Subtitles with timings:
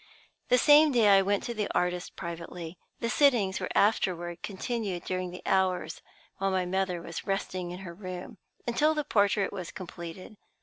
[0.49, 2.79] The same day I went to the artist privately.
[3.01, 6.01] The sittings were afterward continued during the hours
[6.37, 10.37] while my mother was resting in her room, until the portrait was completed.